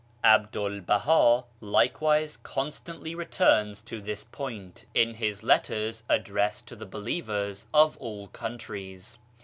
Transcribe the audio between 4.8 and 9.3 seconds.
in his letters addressed to the believers of all countries.